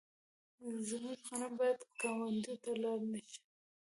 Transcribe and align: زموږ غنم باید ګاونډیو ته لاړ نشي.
زموږ 0.87 1.19
غنم 1.27 1.53
باید 1.59 1.79
ګاونډیو 2.01 2.61
ته 2.63 2.71
لاړ 2.81 2.99
نشي. 3.11 3.39